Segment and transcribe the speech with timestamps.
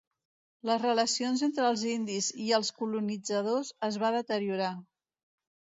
[0.69, 4.77] Les relacions entre els indis i els colonitzadors es va deteriorar.